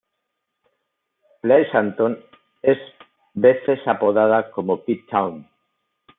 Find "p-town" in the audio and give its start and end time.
4.83-5.47